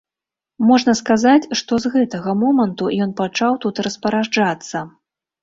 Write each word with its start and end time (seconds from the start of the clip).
Можна 0.69 0.93
сказаць, 1.01 1.49
што 1.59 1.79
з 1.83 1.91
гэтага 1.97 2.33
моманту 2.45 2.89
ён 3.07 3.13
пачаў 3.21 3.61
тут 3.67 3.83
распараджацца. 3.91 4.77